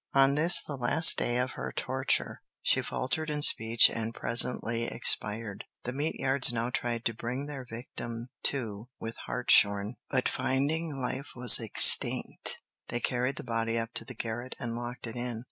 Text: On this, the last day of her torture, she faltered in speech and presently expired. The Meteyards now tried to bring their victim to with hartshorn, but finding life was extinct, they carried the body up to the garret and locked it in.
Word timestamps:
On 0.15 0.33
this, 0.33 0.59
the 0.63 0.77
last 0.77 1.19
day 1.19 1.37
of 1.37 1.51
her 1.51 1.71
torture, 1.71 2.41
she 2.63 2.81
faltered 2.81 3.29
in 3.29 3.43
speech 3.43 3.87
and 3.87 4.15
presently 4.15 4.85
expired. 4.85 5.65
The 5.83 5.91
Meteyards 5.93 6.51
now 6.51 6.71
tried 6.71 7.05
to 7.05 7.13
bring 7.13 7.45
their 7.45 7.67
victim 7.69 8.29
to 8.45 8.89
with 8.99 9.15
hartshorn, 9.27 9.97
but 10.09 10.27
finding 10.27 10.95
life 10.97 11.33
was 11.35 11.59
extinct, 11.59 12.57
they 12.87 12.99
carried 12.99 13.35
the 13.35 13.43
body 13.43 13.77
up 13.77 13.93
to 13.93 14.03
the 14.03 14.15
garret 14.15 14.55
and 14.57 14.73
locked 14.73 15.05
it 15.05 15.15
in. 15.15 15.39